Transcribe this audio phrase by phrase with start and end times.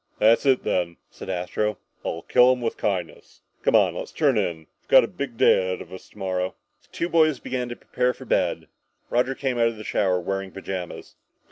[0.17, 1.77] "That's it, then," said Astro.
[2.03, 3.41] "I'll kill him with kindness.
[3.61, 3.93] Come on.
[3.93, 4.61] Let's turn in.
[4.81, 8.11] We've got a big day ahead of us tomorrow!" The two boys began to prepare
[8.15, 8.67] for bed.
[9.11, 11.17] Roger came out of the shower wearing pajamas.